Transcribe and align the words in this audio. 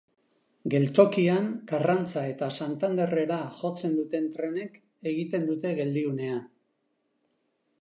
Geltokian 0.73 1.49
Karrantza 1.71 2.23
eta 2.29 2.47
Santanderrera 2.65 3.37
jotzen 3.59 3.93
duten 3.99 4.25
trenek 4.37 4.81
egiten 5.13 5.47
dute 5.51 5.75
geldiunea. 5.81 6.41